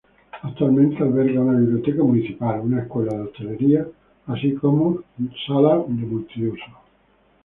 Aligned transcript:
Actualmente 0.41 1.03
alberga 1.03 1.41
una 1.41 1.59
biblioteca 1.59 2.01
municipal, 2.01 2.61
una 2.61 2.79
escuela 2.81 3.13
de 3.13 3.21
hostelería, 3.21 3.87
así 4.25 4.55
como 4.55 5.03
de 5.15 5.29
salas 5.45 5.87
multiusos. 5.89 6.67